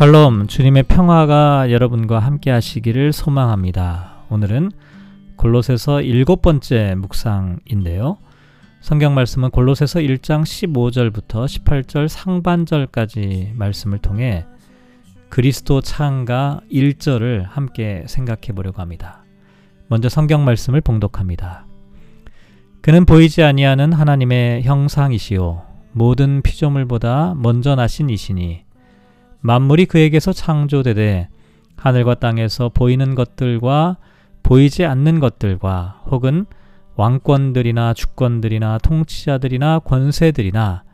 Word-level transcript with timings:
샬롬, 0.00 0.46
주님의 0.46 0.84
평화가 0.84 1.70
여러분과 1.70 2.20
함께 2.20 2.50
하시기를 2.50 3.12
소망합니다. 3.12 4.22
오늘은 4.30 4.70
골로새서 5.36 6.00
일곱 6.00 6.40
번째 6.40 6.94
묵상인데요. 6.96 8.16
성경 8.80 9.14
말씀은 9.14 9.50
골로새서 9.50 10.00
1장 10.00 10.40
15절부터 10.40 11.44
18절 11.44 12.08
상반절까지 12.08 13.52
말씀을 13.56 13.98
통해 13.98 14.46
그리스도 15.28 15.82
창가 15.82 16.62
1절을 16.72 17.44
함께 17.46 18.04
생각해 18.06 18.54
보려고 18.56 18.80
합니다. 18.80 19.22
먼저 19.88 20.08
성경 20.08 20.46
말씀을 20.46 20.80
봉독합니다. 20.80 21.66
그는 22.80 23.04
보이지 23.04 23.42
아니하는 23.42 23.92
하나님의 23.92 24.62
형상이시요 24.62 25.60
모든 25.92 26.40
피조물보다 26.40 27.34
먼저 27.36 27.74
나신 27.74 28.08
이시니 28.08 28.69
만물이 29.40 29.86
그에게서 29.86 30.32
창조되되 30.32 31.28
하늘과 31.76 32.14
땅에서 32.16 32.68
보이는 32.68 33.14
것들과 33.14 33.96
보이지 34.42 34.84
않는 34.84 35.20
것들과 35.20 36.02
혹은 36.06 36.46
왕권들이나 36.96 37.94
주권들이나 37.94 38.78
통치자들이나 38.78 39.80
권세들이나 39.80 40.84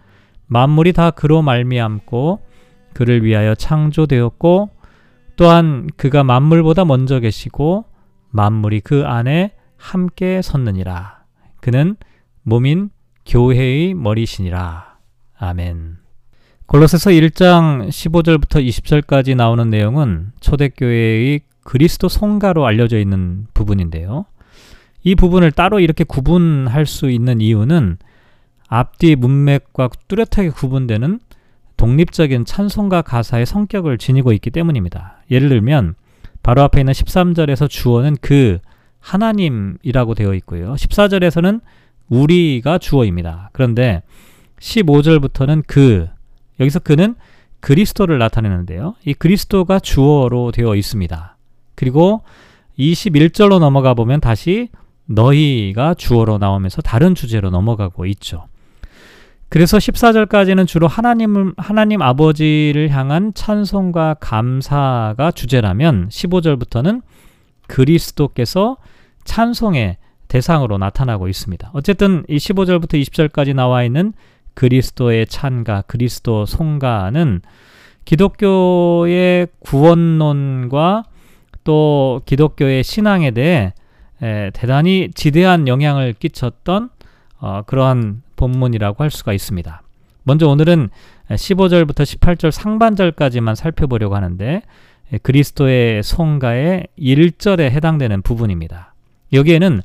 만물이 0.47 0.93
다 0.93 1.11
그로 1.11 1.43
말미암고 1.43 2.41
그를 2.95 3.25
위하여 3.25 3.55
창조되었고 3.55 4.71
또한 5.37 5.89
그가 5.97 6.25
만물보다 6.25 6.85
먼저 6.85 7.21
계시고 7.21 7.85
만물이 8.31 8.81
그 8.81 9.05
안에 9.05 9.53
함께 9.77 10.41
섰느니라. 10.41 11.25
그는 11.61 11.97
몸인 12.43 12.91
교회의 13.27 13.95
머리시니라. 13.95 14.99
아멘. 15.39 16.06
골로새서 16.67 17.11
1장 17.11 17.89
15절부터 17.89 18.67
20절까지 18.67 19.37
나오는 19.37 19.71
내용은 19.71 20.33
초대교회의 20.41 21.43
그리스도 21.63 22.09
성가로 22.09 22.67
알려져 22.67 22.99
있는 22.99 23.47
부분인데요. 23.55 24.27
이 25.05 25.15
부분을 25.15 25.53
따로 25.53 25.79
이렇게 25.79 26.03
구분할 26.03 26.85
수 26.87 27.09
있는 27.09 27.41
이유는 27.41 27.99
앞뒤 28.67 29.15
문맥과 29.15 29.91
뚜렷하게 30.09 30.51
구분되는 30.51 31.21
독립적인 31.77 32.45
찬송가 32.45 33.03
가사의 33.03 33.47
성격을 33.47 33.99
지니고 33.99 34.33
있기 34.33 34.51
때문입니다. 34.51 35.23
예를 35.31 35.49
들면 35.49 35.95
바로 36.43 36.63
앞에 36.63 36.81
있는 36.81 36.93
13절에서 36.93 37.69
주어는 37.71 38.17
그 38.21 38.59
하나님이라고 38.99 40.15
되어 40.15 40.35
있고요. 40.35 40.75
14절에서는 40.75 41.61
우리가 42.09 42.79
주어입니다. 42.79 43.51
그런데 43.53 44.03
15절부터는 44.59 45.63
그 45.69 46.09
여기서 46.61 46.81
그는 46.81 47.15
그리스도를 47.61 48.19
나타내는데요. 48.19 48.95
이 49.05 49.15
그리스도가 49.15 49.79
주어로 49.79 50.53
되어 50.53 50.75
있습니다. 50.77 51.37
그리고 51.75 52.23
21절로 52.79 53.59
넘어가 53.59 53.95
보면 53.95 54.21
다시 54.21 54.69
너희가 55.07 55.95
주어로 55.95 56.39
나오면서 56.39 56.83
다른 56.83 57.15
주제로 57.15 57.51
넘어가고 57.51 58.07
있죠. 58.07 58.47
그래서 59.49 59.79
14절까지는 59.79 60.67
주로 60.67 60.89
하나님 60.89 61.53
하나님 61.57 62.03
아버지를 62.03 62.91
향한 62.91 63.33
찬송과 63.33 64.15
감사가 64.21 65.31
주제라면 65.31 66.09
15절부터는 66.09 67.03
그리스도께서 67.69 68.77
찬송의 69.25 69.99
대상으로 70.29 70.79
나타나고 70.79 71.29
있습니다. 71.29 71.71
어쨌든 71.75 72.25
이 72.29 72.37
15절부터 72.37 73.01
20절까지 73.01 73.55
나와 73.55 73.85
있는 73.85 74.13
그리스도의 74.57 75.27
찬가, 75.27 75.83
그리스도 75.83 76.47
송가는 76.47 77.43
기독교의 78.07 79.49
구원론과 79.61 81.05
또 81.63 82.23
기독교의 82.25 82.83
신앙에 82.83 83.33
대해 83.33 83.75
에, 84.23 84.51
대단히 84.55 85.11
지대한 85.15 85.69
영향을 85.69 86.15
끼쳤던 86.15 86.89
어, 87.39 87.63
그러한 87.67 88.23
본문이라고 88.37 89.03
할 89.05 89.11
수가 89.11 89.35
있습니다. 89.35 89.83
먼저 90.23 90.49
오늘은 90.49 90.89
15절부터 91.29 92.19
18절 92.19 92.51
상반절까지만 92.51 93.55
살펴보려고 93.55 94.17
하는데 94.17 94.63
그리스도의 95.23 96.03
송가의 96.03 96.87
1절에 96.99 97.71
해당되는 97.71 98.23
부분입니다. 98.23 98.95
여기에는 99.33 99.83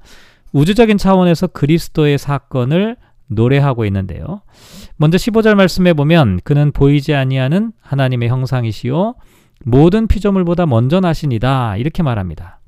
우주적인 0.53 0.97
차원에서 0.97 1.47
그리스도의 1.47 2.17
사건을 2.17 2.95
노래하고 3.31 3.85
있는데요. 3.85 4.41
먼저 4.97 5.17
15절 5.17 5.55
말씀에 5.55 5.93
보면 5.93 6.41
그는 6.43 6.71
보이지 6.71 7.13
아니하는 7.13 7.71
하나님의 7.81 8.29
형상이시요 8.29 9.15
모든 9.63 10.07
피조물보다 10.07 10.65
먼저 10.65 10.99
나신이다 10.99 11.77
이렇게 11.77 12.03
말합니다. 12.03 12.59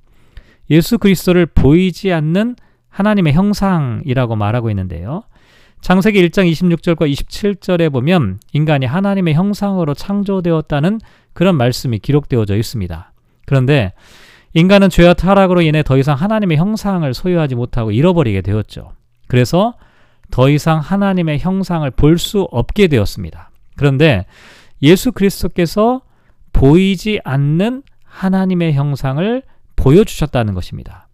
예수 0.69 0.97
그리스도를 0.97 1.45
보이지 1.45 2.11
않는 2.13 2.55
하나님의 2.89 3.33
형상이라고 3.33 4.35
말하고 4.35 4.69
있는데요. 4.69 5.23
창세기 5.81 6.29
1장 6.29 6.49
26절과 6.49 7.11
27절에 7.11 7.91
보면 7.91 8.39
인간이 8.53 8.85
하나님의 8.85 9.33
형상으로 9.33 9.93
창조되었다는 9.93 10.99
그런 11.33 11.57
말씀이 11.57 11.99
기록되어져 11.99 12.55
있습니다. 12.55 13.11
그런데 13.45 13.91
인간은 14.53 14.89
죄와 14.89 15.13
타락으로 15.15 15.61
인해 15.61 15.83
더 15.83 15.97
이상 15.97 16.15
하나님의 16.15 16.57
형상을 16.57 17.11
소유하지 17.13 17.55
못하고 17.55 17.91
잃어버리게 17.91 18.41
되었죠. 18.41 18.93
그래서 19.27 19.73
더 20.33 20.49
이상 20.49 20.79
하나님의 20.79 21.39
형상을 21.39 21.89
볼 21.91 22.17
수 22.17 22.47
없게 22.51 22.87
되었습니다. 22.87 23.51
그런데 23.75 24.25
예수 24.81 25.11
그리스도께서 25.11 26.01
보이지 26.53 27.19
않는 27.23 27.83
하나님의 28.03 28.73
형상을 28.73 29.43
보여주셨다는 29.75 30.55
것입니다. 30.55 31.07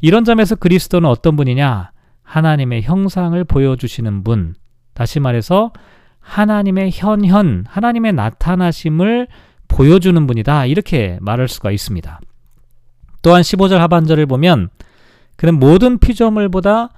이런 0.00 0.24
점에서 0.24 0.54
그리스도는 0.54 1.08
어떤 1.08 1.36
분이냐? 1.36 1.90
하나님의 2.22 2.82
형상을 2.82 3.42
보여주시는 3.44 4.24
분. 4.24 4.54
다시 4.94 5.20
말해서 5.20 5.72
하나님의 6.20 6.90
현현, 6.92 7.64
하나님의 7.68 8.12
나타나심을 8.14 9.28
보여주는 9.68 10.26
분이다. 10.26 10.66
이렇게 10.66 11.18
말할 11.20 11.48
수가 11.48 11.70
있습니다. 11.70 12.20
또한 13.20 13.42
15절 13.42 13.76
하반절을 13.76 14.24
보면 14.26 14.70
그는 15.36 15.58
모든 15.58 15.98
피조물보다 15.98 16.90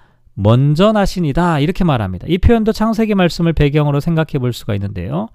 먼저 0.43 0.93
나신이다 0.93 1.61
이렇게 1.61 1.84
말합니다. 1.84 2.27
이 2.28 2.39
표현도 2.39 2.73
창세기 2.73 3.15
말씀을 3.15 3.53
배경으로 3.53 4.01
생각해 4.01 4.39
볼 4.39 4.53
수가 4.53 4.75
있는데요. 4.75 5.28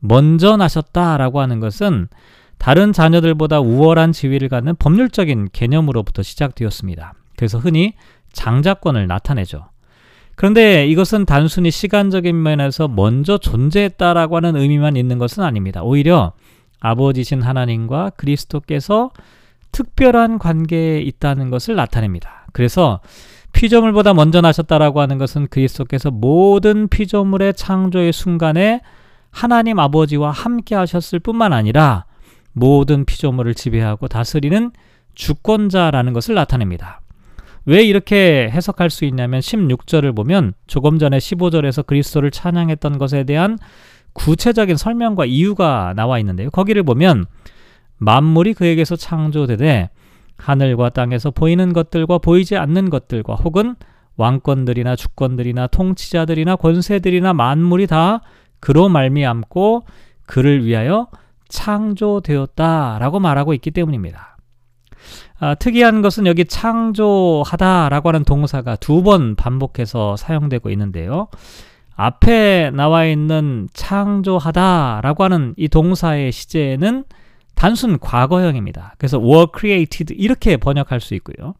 먼저 0.00 0.56
나셨다라고 0.56 1.40
하는 1.40 1.60
것은 1.60 2.08
다른 2.58 2.92
자녀들보다 2.92 3.60
우월한 3.60 4.12
지위를 4.12 4.48
갖는 4.48 4.74
법률적인 4.76 5.50
개념으로부터 5.52 6.22
시작되었습니다. 6.22 7.14
그래서 7.36 7.58
흔히 7.58 7.94
장자권을 8.32 9.06
나타내죠. 9.06 9.66
그런데 10.34 10.86
이것은 10.86 11.26
단순히 11.26 11.70
시간적인 11.70 12.42
면에서 12.42 12.88
먼저 12.88 13.38
존재했다라고 13.38 14.36
하는 14.36 14.56
의미만 14.56 14.96
있는 14.96 15.18
것은 15.18 15.42
아닙니다. 15.42 15.82
오히려 15.82 16.32
아버지신 16.80 17.42
하나님과 17.42 18.10
그리스도께서 18.16 19.10
특별한 19.72 20.38
관계에 20.38 21.00
있다는 21.00 21.50
것을 21.50 21.76
나타냅니다. 21.76 22.46
그래서 22.52 23.00
피조물보다 23.52 24.14
먼저 24.14 24.40
나셨다라고 24.40 25.00
하는 25.00 25.18
것은 25.18 25.48
그리스도께서 25.48 26.10
모든 26.10 26.88
피조물의 26.88 27.54
창조의 27.54 28.12
순간에 28.12 28.80
하나님 29.30 29.78
아버지와 29.78 30.30
함께 30.30 30.74
하셨을 30.74 31.18
뿐만 31.18 31.52
아니라 31.52 32.04
모든 32.52 33.04
피조물을 33.04 33.54
지배하고 33.54 34.08
다스리는 34.08 34.72
주권자라는 35.14 36.12
것을 36.12 36.34
나타냅니다. 36.34 37.00
왜 37.66 37.82
이렇게 37.84 38.48
해석할 38.50 38.90
수 38.90 39.04
있냐면 39.04 39.40
16절을 39.40 40.16
보면 40.16 40.54
조금 40.66 40.98
전에 40.98 41.18
15절에서 41.18 41.86
그리스도를 41.86 42.30
찬양했던 42.30 42.98
것에 42.98 43.24
대한 43.24 43.58
구체적인 44.12 44.76
설명과 44.76 45.26
이유가 45.26 45.92
나와 45.94 46.18
있는데요. 46.18 46.50
거기를 46.50 46.82
보면 46.82 47.26
만물이 47.98 48.54
그에게서 48.54 48.96
창조되되 48.96 49.90
하늘과 50.40 50.90
땅에서 50.90 51.30
보이는 51.30 51.72
것들과 51.72 52.18
보이지 52.18 52.56
않는 52.56 52.90
것들과 52.90 53.34
혹은 53.34 53.76
왕권들이나 54.16 54.96
주권들이나 54.96 55.68
통치자들이나 55.68 56.56
권세들이나 56.56 57.32
만물이 57.32 57.86
다 57.86 58.20
그로 58.58 58.88
말미암고 58.88 59.84
그를 60.26 60.64
위하여 60.64 61.08
창조되었다라고 61.48 63.20
말하고 63.20 63.54
있기 63.54 63.70
때문입니다. 63.70 64.36
아, 65.40 65.54
특이한 65.54 66.02
것은 66.02 66.26
여기 66.26 66.44
창조하다라고 66.44 68.08
하는 68.10 68.24
동사가 68.24 68.76
두 68.76 69.02
번 69.02 69.34
반복해서 69.34 70.16
사용되고 70.16 70.68
있는데요. 70.70 71.28
앞에 71.96 72.70
나와 72.74 73.06
있는 73.06 73.68
창조하다라고 73.72 75.24
하는 75.24 75.54
이 75.56 75.68
동사의 75.68 76.32
시제는 76.32 77.04
단순 77.60 77.98
과거형입니다. 77.98 78.94
그래서 78.96 79.18
were 79.18 79.44
created 79.54 80.14
이렇게 80.14 80.56
번역할 80.56 80.98
수 80.98 81.14
있고요. 81.16 81.52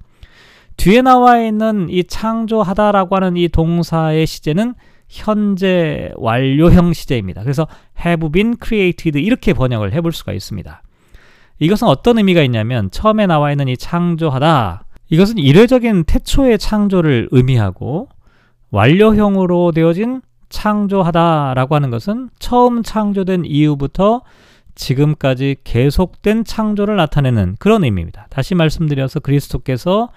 뒤에 0.79 1.03
나와 1.03 1.39
있는 1.39 1.91
이 1.91 2.05
창조하다라고 2.05 3.17
하는 3.17 3.37
이 3.37 3.49
동사의 3.49 4.27
시제는 4.27 4.77
현재 5.11 6.11
완료형 6.17 6.95
시제입니다. 6.95 7.43
그래서 7.43 7.67
have 8.03 8.31
been 8.31 8.57
created 8.59 9.21
이렇게 9.21 9.53
번역을 9.53 9.93
해볼 9.93 10.13
수가 10.13 10.33
있습니다. 10.33 10.83
이것은 11.59 11.87
어떤 11.87 12.17
의미가 12.17 12.41
있냐면 12.45 12.91
처음에 12.91 13.27
나와 13.27 13.51
있는 13.51 13.69
이 13.69 13.77
창조하다 13.77 14.87
이것은 15.11 15.37
이례적인 15.37 16.05
태초의 16.05 16.59
창조를 16.59 17.29
의미하고 17.31 18.09
완료형으로 18.71 19.73
되어진 19.73 20.23
창조하다라고 20.49 21.75
하는 21.75 21.91
것은 21.91 22.31
처음 22.39 22.83
창조된 22.83 23.45
이후부터 23.45 24.23
지금까지 24.81 25.57
계속된 25.63 26.45
창조를 26.45 26.97
나타내는 26.97 27.57
그런 27.59 27.85
의미입니다. 27.85 28.27
다시 28.31 28.55
말씀드려서 28.55 29.21
그리스도께서 29.21 30.09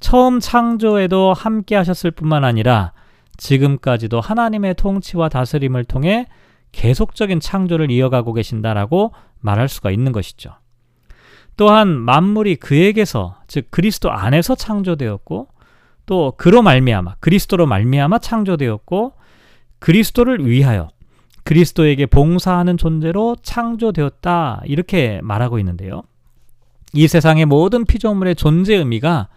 처음 0.00 0.40
창조에도 0.40 1.34
함께 1.34 1.76
하셨을 1.76 2.10
뿐만 2.10 2.42
아니라 2.42 2.92
지금까지도 3.36 4.22
하나님의 4.22 4.74
통치와 4.76 5.28
다스림을 5.28 5.84
통해 5.84 6.26
계속적인 6.72 7.40
창조를 7.40 7.90
이어가고 7.90 8.32
계신다라고 8.32 9.12
말할 9.40 9.68
수가 9.68 9.90
있는 9.90 10.12
것이죠. 10.12 10.54
또한 11.58 11.88
만물이 11.88 12.56
그에게서 12.56 13.36
즉 13.48 13.66
그리스도 13.70 14.10
안에서 14.10 14.54
창조되었고 14.54 15.48
또 16.06 16.32
그로 16.38 16.62
말미암아 16.62 17.16
그리스도로 17.20 17.66
말미암아 17.66 18.20
창조되었고 18.20 19.12
그리스도를 19.78 20.46
위하여 20.46 20.88
그리스도에게 21.46 22.06
봉사하는 22.06 22.76
존재로 22.76 23.36
창조되었다 23.40 24.62
이렇게 24.66 25.20
말하고 25.22 25.60
있는데요. 25.60 26.02
이 26.92 27.06
세상의 27.06 27.46
모든 27.46 27.84
피조물의 27.84 28.34
존재 28.34 28.74
의미가 28.74 29.28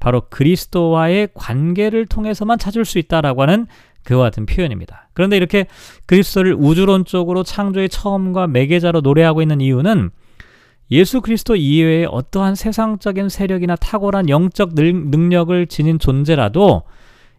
바로 0.00 0.22
그리스도와의 0.28 1.28
관계를 1.34 2.06
통해서만 2.06 2.58
찾을 2.58 2.84
수 2.84 2.98
있다라고 2.98 3.42
하는 3.42 3.68
그와 4.02 4.24
같은 4.24 4.44
표현입니다. 4.44 5.08
그런데 5.12 5.36
이렇게 5.36 5.66
그리스도를 6.06 6.56
우주론적으로 6.58 7.44
창조의 7.44 7.88
처음과 7.88 8.48
매개자로 8.48 9.00
노래하고 9.00 9.40
있는 9.40 9.60
이유는 9.60 10.10
예수 10.90 11.20
그리스도 11.20 11.54
이외에 11.54 12.06
어떠한 12.10 12.56
세상적인 12.56 13.28
세력이나 13.28 13.76
탁월한 13.76 14.28
영적 14.28 14.74
능력을 14.74 15.66
지닌 15.68 16.00
존재라도 16.00 16.82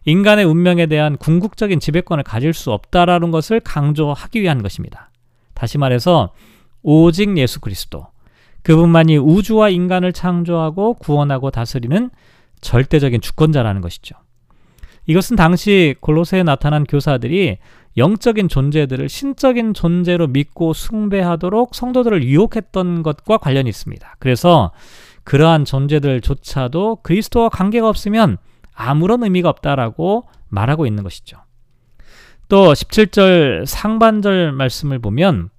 인간의 0.04 0.44
운명에 0.44 0.86
대한 0.86 1.16
궁극적인 1.16 1.80
지배권을 1.80 2.24
가질 2.24 2.52
수 2.52 2.72
없다라는 2.72 3.30
것을 3.30 3.60
강조하기 3.60 4.40
위한 4.42 4.62
것입니다. 4.62 5.10
다시 5.54 5.78
말해서 5.78 6.32
오직 6.82 7.36
예수 7.38 7.60
그리스도 7.60 8.06
그분만이 8.62 9.16
우주와 9.18 9.70
인간을 9.70 10.12
창조하고 10.12 10.94
구원하고 10.94 11.50
다스리는 11.50 12.10
절대적인 12.60 13.20
주권자라는 13.20 13.80
것이죠. 13.80 14.16
이것은 15.06 15.36
당시 15.36 15.94
골로새에 16.00 16.42
나타난 16.42 16.84
교사들이 16.84 17.58
영적인 17.96 18.48
존재들을 18.48 19.08
신적인 19.08 19.74
존재로 19.74 20.26
믿고 20.28 20.72
숭배하도록 20.72 21.74
성도들을 21.74 22.24
유혹했던 22.24 23.02
것과 23.02 23.38
관련이 23.38 23.68
있습니다. 23.68 24.16
그래서 24.18 24.72
그러한 25.24 25.64
존재들조차도 25.64 26.98
그리스도와 27.02 27.50
관계가 27.50 27.88
없으면 27.88 28.38
아무런 28.74 29.22
의미가 29.22 29.48
없다라고 29.48 30.24
말하고 30.48 30.86
있는 30.86 31.02
것이죠. 31.02 31.38
또 32.48 32.72
17절 32.72 33.66
상반절 33.66 34.52
말씀을 34.52 34.98
보면 34.98 35.50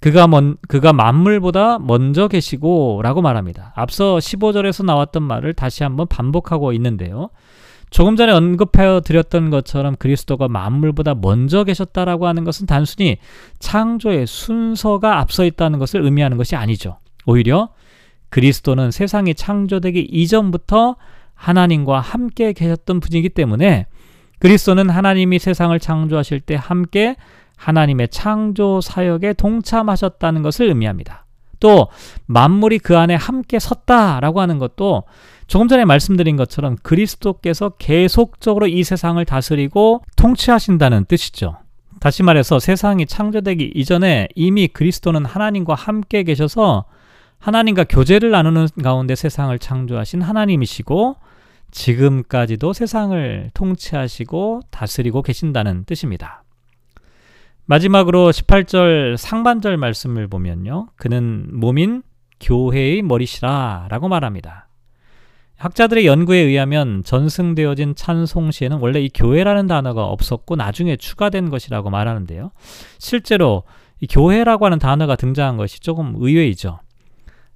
그가 0.00 0.26
먼, 0.26 0.56
그가 0.66 0.92
만물보다 0.92 1.78
먼저 1.78 2.26
계시고 2.26 3.00
라고 3.02 3.20
말합니다. 3.20 3.72
앞서 3.76 4.16
15절에서 4.16 4.84
나왔던 4.84 5.22
말을 5.22 5.52
다시 5.52 5.82
한번 5.82 6.06
반복하고 6.06 6.72
있는데요. 6.72 7.30
조금 7.90 8.16
전에 8.16 8.32
언급하여 8.32 9.00
드렸던 9.00 9.50
것처럼 9.50 9.96
그리스도가 9.96 10.48
만물보다 10.48 11.16
먼저 11.16 11.64
계셨다라고 11.64 12.26
하는 12.26 12.44
것은 12.44 12.66
단순히 12.66 13.18
창조의 13.58 14.26
순서가 14.26 15.18
앞서 15.18 15.44
있다는 15.44 15.78
것을 15.78 16.02
의미하는 16.02 16.36
것이 16.36 16.56
아니죠. 16.56 16.98
오히려 17.26 17.70
그리스도는 18.30 18.92
세상이 18.92 19.34
창조되기 19.34 20.08
이전부터 20.10 20.96
하나님과 21.40 22.00
함께 22.00 22.52
계셨던 22.52 23.00
분이기 23.00 23.30
때문에 23.30 23.86
그리스도는 24.40 24.90
하나님이 24.90 25.38
세상을 25.38 25.78
창조하실 25.80 26.40
때 26.40 26.54
함께 26.54 27.16
하나님의 27.56 28.08
창조 28.08 28.80
사역에 28.80 29.32
동참하셨다는 29.32 30.42
것을 30.42 30.68
의미합니다. 30.68 31.26
또 31.58 31.88
만물이 32.26 32.78
그 32.78 32.96
안에 32.96 33.14
함께 33.14 33.58
섰다라고 33.58 34.40
하는 34.40 34.58
것도 34.58 35.04
조금 35.46 35.68
전에 35.68 35.84
말씀드린 35.84 36.36
것처럼 36.36 36.76
그리스도께서 36.82 37.70
계속적으로 37.70 38.66
이 38.66 38.84
세상을 38.84 39.22
다스리고 39.24 40.02
통치하신다는 40.16 41.06
뜻이죠. 41.06 41.56
다시 42.00 42.22
말해서 42.22 42.58
세상이 42.58 43.06
창조되기 43.06 43.72
이전에 43.74 44.28
이미 44.34 44.68
그리스도는 44.68 45.24
하나님과 45.24 45.74
함께 45.74 46.22
계셔서 46.22 46.84
하나님과 47.40 47.84
교제를 47.84 48.30
나누는 48.30 48.68
가운데 48.82 49.14
세상을 49.14 49.58
창조하신 49.58 50.22
하나님이시고 50.22 51.16
지금까지도 51.70 52.72
세상을 52.72 53.50
통치하시고 53.54 54.60
다스리고 54.70 55.22
계신다는 55.22 55.84
뜻입니다. 55.84 56.44
마지막으로 57.64 58.30
18절 58.30 59.16
상반절 59.16 59.76
말씀을 59.76 60.28
보면요. 60.28 60.88
그는 60.96 61.46
몸인 61.52 62.02
교회의 62.40 63.02
머리시라 63.02 63.86
라고 63.88 64.08
말합니다. 64.08 64.68
학자들의 65.56 66.06
연구에 66.06 66.38
의하면 66.38 67.04
전승되어진 67.04 67.94
찬송시에는 67.94 68.78
원래 68.80 69.00
이 69.00 69.10
교회라는 69.10 69.66
단어가 69.66 70.04
없었고 70.06 70.56
나중에 70.56 70.96
추가된 70.96 71.50
것이라고 71.50 71.90
말하는데요. 71.90 72.50
실제로 72.98 73.62
이 74.00 74.06
교회라고 74.06 74.64
하는 74.64 74.78
단어가 74.78 75.16
등장한 75.16 75.58
것이 75.58 75.80
조금 75.80 76.14
의외이죠. 76.16 76.80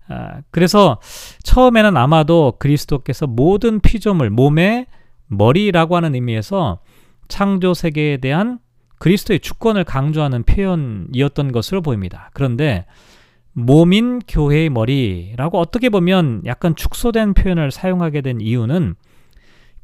아, 0.08 0.42
그래서 0.50 1.00
처음에는 1.42 1.96
아마도 1.96 2.54
그리스도께서 2.58 3.26
모든 3.26 3.80
피조물, 3.80 4.30
몸의 4.30 4.86
머리라고 5.28 5.96
하는 5.96 6.14
의미에서 6.14 6.80
창조 7.28 7.74
세계에 7.74 8.18
대한 8.18 8.58
그리스도의 8.98 9.40
주권을 9.40 9.84
강조하는 9.84 10.44
표현이었던 10.44 11.52
것으로 11.52 11.82
보입니다. 11.82 12.30
그런데 12.34 12.86
몸인 13.52 14.20
교회의 14.26 14.68
머리라고 14.70 15.58
어떻게 15.58 15.88
보면 15.88 16.42
약간 16.44 16.74
축소된 16.74 17.34
표현을 17.34 17.70
사용하게 17.70 18.20
된 18.20 18.40
이유는 18.40 18.94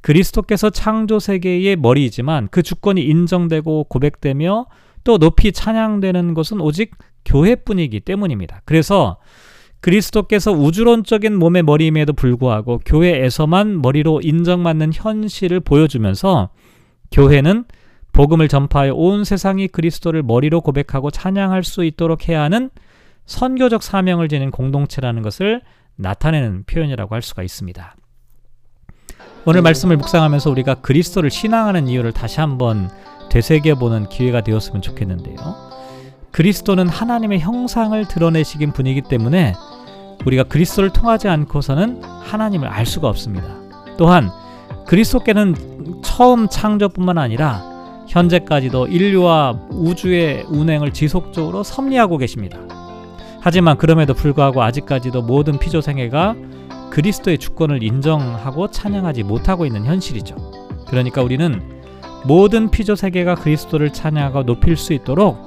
그리스도께서 0.01 0.71
창조 0.71 1.19
세계의 1.19 1.77
머리이지만 1.77 2.49
그 2.51 2.63
주권이 2.63 3.03
인정되고 3.03 3.85
고백되며 3.85 4.67
또 5.05 5.19
높이 5.19 5.53
찬양되는 5.53 6.35
것은 6.35 6.61
오직 6.61 6.97
교회뿐이기 7.25 8.01
때문입니다. 8.01 8.63
그래서 8.65 9.19
그리스도께서 9.81 10.53
우주론적인 10.53 11.37
몸의 11.37 11.63
머리임에도 11.63 12.13
불구하고 12.13 12.81
교회에서만 12.85 13.81
머리로 13.81 14.21
인정받는 14.23 14.93
현실을 14.93 15.61
보여주면서 15.61 16.51
교회는 17.11 17.65
복음을 18.13 18.49
전파해 18.49 18.91
온 18.91 19.25
세상이 19.25 19.69
그리스도를 19.69 20.23
머리로 20.23 20.61
고백하고 20.61 21.11
찬양할 21.11 21.65
수 21.65 21.85
있도록 21.85 22.29
해야 22.29 22.43
하는 22.43 22.71
선교적 23.25 23.83
사명을 23.83 24.29
지닌 24.29 24.51
공동체라는 24.51 25.23
것을 25.23 25.63
나타내는 25.97 26.65
표현이라고 26.65 27.15
할 27.15 27.23
수가 27.23 27.43
있습니다. 27.43 27.97
오늘 29.47 29.63
말씀을 29.63 29.97
묵상하면서 29.97 30.51
우리가 30.51 30.75
그리스도를 30.77 31.31
신앙하는 31.31 31.89
이유를 31.89 32.13
다시 32.13 32.41
한번 32.41 32.91
되새겨보는 33.31 34.09
기회가 34.09 34.43
되었으면 34.43 34.83
좋겠는데요. 34.83 35.37
그리스도는 36.33 36.89
하나님의 36.89 37.41
형상을 37.41 38.07
드러내시긴 38.07 38.73
분이기 38.73 39.03
때문에 39.03 39.55
우리가 40.25 40.45
그리스도를 40.45 40.91
통하지 40.91 41.29
않고서는 41.29 42.03
하나님을 42.03 42.69
알 42.69 42.87
수가 42.87 43.09
없습니다. 43.09 43.49
또한 43.97 44.31
그리스도께는 44.87 46.03
처음 46.03 46.49
창조뿐만 46.49 47.19
아니라 47.19 47.63
현재까지도 48.09 48.89
인류와 48.89 49.69
우주의 49.71 50.45
운행을 50.49 50.93
지속적으로 50.93 51.63
섭리하고 51.63 52.19
계십니다. 52.19 52.59
하지만 53.41 53.79
그럼에도 53.79 54.13
불구하고 54.15 54.63
아직까지도 54.63 55.23
모든 55.23 55.59
피조 55.59 55.81
생애가 55.81 56.35
그리스도의 56.91 57.39
주권을 57.39 57.83
인정하고 57.83 58.71
찬양하지 58.71 59.23
못하고 59.23 59.65
있는 59.65 59.85
현실이죠. 59.85 60.35
그러니까 60.89 61.23
우리는 61.23 61.63
모든 62.25 62.71
피조 62.71 62.97
세계가 62.97 63.37
그리스도를 63.37 63.93
찬양하고 63.93 64.45
높일 64.45 64.77
수 64.77 64.93
있도록 64.93 65.39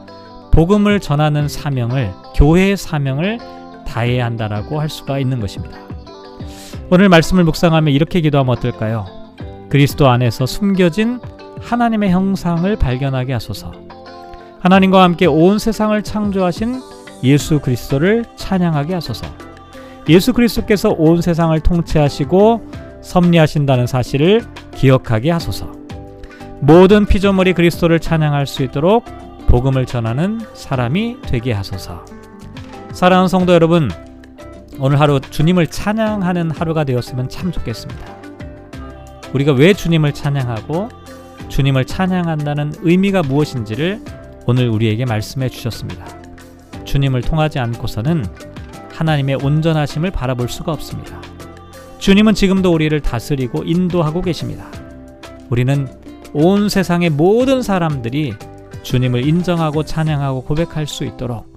복음을 0.51 0.99
전하는 0.99 1.47
사명을 1.47 2.11
교회의 2.35 2.77
사명을 2.77 3.39
다해야 3.85 4.25
한다라고 4.25 4.79
할 4.79 4.89
수가 4.89 5.19
있는 5.19 5.39
것입니다. 5.39 5.77
오늘 6.89 7.09
말씀을 7.09 7.43
묵상하며 7.43 7.91
이렇게 7.91 8.21
기도하면 8.21 8.57
어떨까요? 8.57 9.05
그리스도 9.69 10.09
안에서 10.09 10.45
숨겨진 10.45 11.19
하나님의 11.61 12.11
형상을 12.11 12.75
발견하게 12.75 13.33
하소서. 13.33 13.71
하나님과 14.59 15.01
함께 15.01 15.25
온 15.25 15.59
세상을 15.59 16.01
창조하신 16.03 16.81
예수 17.23 17.59
그리스도를 17.59 18.25
찬양하게 18.35 18.93
하소서. 18.93 19.25
예수 20.09 20.33
그리스도께서 20.33 20.89
온 20.89 21.21
세상을 21.21 21.57
통치하시고 21.61 22.61
섭리하신다는 23.01 23.87
사실을 23.87 24.41
기억하게 24.75 25.31
하소서. 25.31 25.71
모든 26.59 27.05
피조물이 27.05 27.53
그리스도를 27.53 27.99
찬양할 27.99 28.47
수 28.47 28.63
있도록 28.63 29.05
복음을 29.47 29.85
전하는 29.85 30.39
사람이 30.53 31.17
되게 31.23 31.51
하소서. 31.51 32.05
사랑하는 32.93 33.27
성도 33.27 33.53
여러분, 33.53 33.89
오늘 34.79 34.99
하루 34.99 35.19
주님을 35.19 35.65
찬양하는 35.65 36.51
하루가 36.51 36.83
되었으면 36.83 37.27
참 37.27 37.51
좋겠습니다. 37.51 38.15
우리가 39.33 39.51
왜 39.53 39.73
주님을 39.73 40.13
찬양하고 40.13 40.89
주님을 41.49 41.85
찬양한다는 41.85 42.73
의미가 42.81 43.23
무엇인지를 43.23 43.99
오늘 44.45 44.69
우리에게 44.69 45.05
말씀해 45.05 45.49
주셨습니다. 45.49 46.05
주님을 46.85 47.21
통하지 47.21 47.57
않고서는 47.57 48.25
하나님의 48.91 49.37
온전하심을 49.43 50.11
바라볼 50.11 50.47
수가 50.47 50.71
없습니다. 50.71 51.19
주님은 51.97 52.35
지금도 52.35 52.71
우리를 52.71 52.99
다스리고 52.99 53.63
인도하고 53.63 54.21
계십니다. 54.21 54.67
우리는 55.49 55.87
온 56.31 56.69
세상의 56.69 57.09
모든 57.09 57.63
사람들이 57.63 58.33
주님을 58.83 59.27
인정하고 59.27 59.81
찬양하고 59.81 60.43
고백할 60.43 60.85
수 60.85 61.05
있도록 61.05 61.52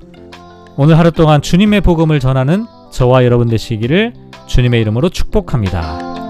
오늘 0.79 0.99
하루 0.99 1.11
동안 1.11 1.41
주님의 1.41 1.81
복음을 1.81 2.21
전하는 2.21 2.67
저와 2.91 3.25
여러분 3.25 3.49
되시기를 3.49 4.13
주님의 4.47 4.83
이름으로 4.83 5.09
축복합니다. 5.09 6.26